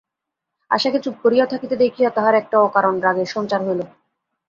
আশাকে 0.71 0.99
চুপ 0.99 1.15
করিয়া 1.23 1.45
থাকিতে 1.45 1.75
দেখিয়া 1.83 2.09
তাহার 2.09 2.35
একটা 2.35 2.55
অকারণ 2.59 2.95
রাগের 2.99 3.29
সঞ্চার 3.35 3.61
হইল। 3.67 3.81